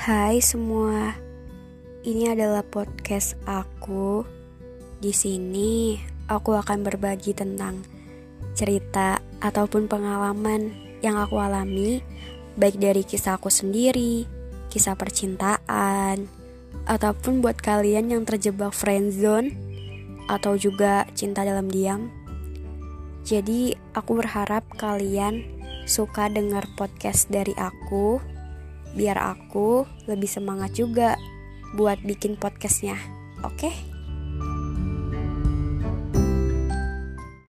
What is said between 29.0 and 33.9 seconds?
aku lebih semangat juga buat bikin podcastnya. Oke? Okay?